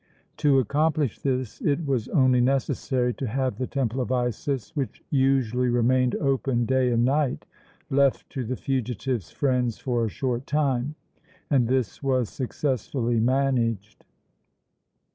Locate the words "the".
3.59-3.67, 8.43-8.55